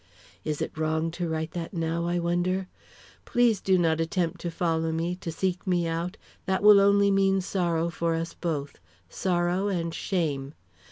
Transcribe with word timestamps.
Is 0.43 0.63
it 0.63 0.75
wrong 0.75 1.11
to 1.11 1.29
write 1.29 1.51
that 1.51 1.75
now, 1.75 2.07
I 2.07 2.17
wonder? 2.17 2.67
Please 3.25 3.61
do 3.61 3.77
not 3.77 4.01
attempt 4.01 4.41
to 4.41 4.49
follow 4.49 4.91
me, 4.91 5.15
to 5.17 5.31
seek 5.31 5.67
me 5.67 5.85
out; 5.87 6.17
that 6.47 6.63
will 6.63 6.79
only 6.79 7.11
mean 7.11 7.39
sorrow 7.39 7.91
for 7.91 8.15
us 8.15 8.33
both 8.33 8.79
sorrow 9.09 9.67
and 9.67 9.93
shame. 9.93 10.55